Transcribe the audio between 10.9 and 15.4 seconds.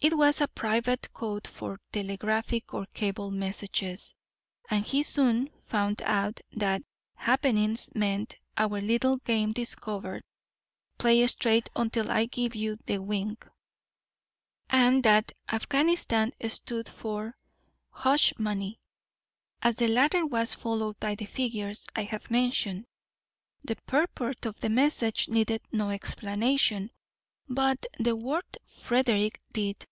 play straight until I give you the wink." And that